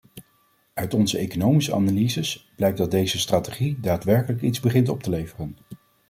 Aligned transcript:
Uit 0.73 0.93
onze 0.93 1.17
economische 1.17 1.73
analyses 1.73 2.51
blijkt 2.55 2.77
dat 2.77 2.91
deze 2.91 3.19
strategie 3.19 3.79
daadwerkelijk 3.79 4.41
iets 4.41 4.59
begint 4.59 4.89
op 4.89 5.03
te 5.03 5.09
leveren. 5.09 5.55